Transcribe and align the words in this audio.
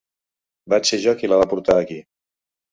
Vaig 0.75 0.89
ser 0.91 0.99
jo 1.05 1.15
qui 1.21 1.31
la 1.33 1.41
va 1.43 1.49
portar 1.55 1.79
aquí. 1.85 2.03